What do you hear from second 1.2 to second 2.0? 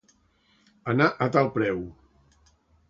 a tal preu.